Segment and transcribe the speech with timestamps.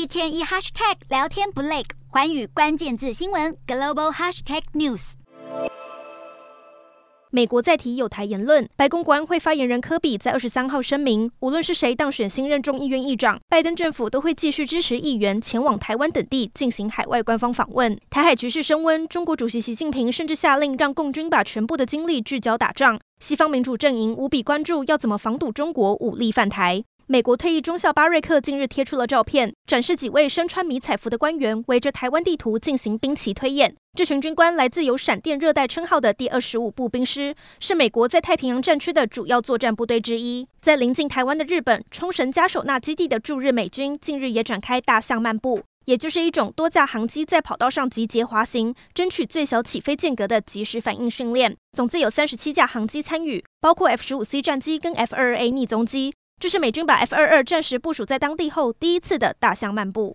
[0.00, 5.12] 一天一 hashtag 聊天不累，环宇关键字新闻 global hashtag news。
[7.30, 17.94] 美国再提友台言论，白宫国安会发言人科比在二十三号声明，无论是谁当选新任众议院议长，拜登政府都会继续支持议员前往台湾等地进行海外官方访问。
[18.08, 22.98] 台海局势升温，中国主席习近平甚至下令让共军把全部的精力聚焦打仗。
[23.18, 26.82] 西方民主阵营无比关注要怎么防堵中国武力犯台。
[27.12, 33.74] 美国退役中校巴瑞克近日贴出了照片，展示几位身穿迷彩服的官员围着台湾地图进行兵棋推演。
[33.98, 40.46] 这群军官来自有“闪电热带”称号的第二十五步兵师，是美国在太平洋战区的主要作战部队之一。
[40.62, 51.56] 在临近台湾的日本冲绳嘉手纳基地的驻日美军近日也展开大象漫步，也就是一种多架航机在跑道上集结滑行，争取最小起飞间隔的即时反应训练。
[51.72, 56.12] 总计有三十七架航机参与，包括 F 十五 C 战机跟 F 二二 A 逆踪机。
[56.40, 60.08] 这是美军把 F 二二战时部署在当地后第一次的大象漫步。